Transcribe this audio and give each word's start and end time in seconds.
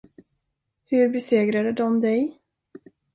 Hur 0.85 1.09
besegrade 1.09 1.71
de 1.71 2.01
dig? 2.01 2.39